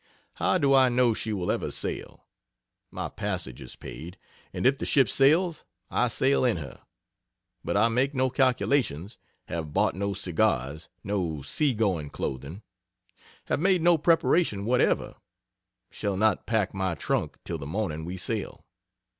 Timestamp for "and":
4.51-4.65